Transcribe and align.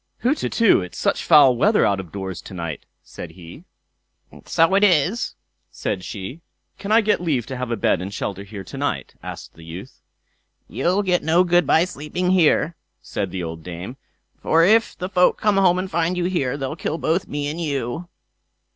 "Hutetu! 0.23 0.81
it's 0.81 0.97
such 0.97 1.23
foul 1.23 1.55
weather 1.55 1.85
out 1.85 1.99
of 1.99 2.11
doors 2.11 2.41
to 2.41 2.55
night", 2.55 2.87
said 3.03 3.33
he. 3.33 3.65
"So 4.45 4.73
it 4.73 4.83
is", 4.83 5.35
said 5.69 6.03
she. 6.03 6.41
"Can 6.79 6.91
I 6.91 7.01
get 7.01 7.21
leave 7.21 7.45
to 7.45 7.55
have 7.55 7.69
a 7.69 7.75
bed 7.77 8.01
and 8.01 8.11
shelter 8.11 8.43
here 8.43 8.63
to 8.63 8.77
night?" 8.79 9.13
asked 9.21 9.53
the 9.53 9.63
youth. 9.63 10.01
"You'll 10.67 11.03
get 11.03 11.21
no 11.21 11.43
good 11.43 11.67
by 11.67 11.85
sleeping 11.85 12.31
here", 12.31 12.75
said 12.99 13.29
the 13.29 13.43
old 13.43 13.61
dame; 13.61 13.95
"for 14.39 14.65
if 14.65 14.97
the 14.97 15.07
folk 15.07 15.39
come 15.39 15.57
home 15.57 15.77
and 15.77 15.91
find 15.91 16.17
you 16.17 16.25
here, 16.25 16.57
they'll 16.57 16.75
kill 16.75 16.97
both 16.97 17.27
me 17.27 17.47
and 17.47 17.61
you." 17.61 18.09